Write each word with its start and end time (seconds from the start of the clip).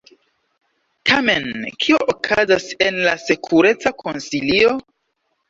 Tamen 1.09 1.45
kio 1.83 1.99
okazas 2.15 2.67
en 2.87 2.99
la 3.09 3.15
Sekureca 3.27 3.95
Konsilio? 4.03 4.75